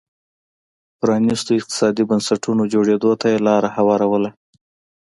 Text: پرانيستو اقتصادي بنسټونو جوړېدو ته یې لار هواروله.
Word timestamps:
پرانيستو 0.99 1.51
اقتصادي 1.59 2.03
بنسټونو 2.09 2.63
جوړېدو 2.73 3.11
ته 3.21 3.25
یې 3.31 3.37
لار 3.47 3.63
هواروله. 3.75 4.29